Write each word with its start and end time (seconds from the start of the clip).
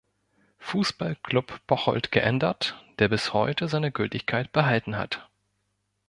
Fußballclub 0.57 1.61
Bocholt“ 1.67 2.11
geändert, 2.11 2.83
der 2.97 3.07
bis 3.07 3.33
heute 3.33 3.67
seine 3.67 3.91
Gültigkeit 3.91 4.51
behalten 4.51 4.97
hat. 4.97 5.29